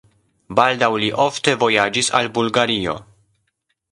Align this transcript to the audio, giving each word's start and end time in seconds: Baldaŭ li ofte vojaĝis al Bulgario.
Baldaŭ 0.59 0.87
li 1.03 1.09
ofte 1.25 1.53
vojaĝis 1.65 2.11
al 2.21 2.31
Bulgario. 2.39 2.99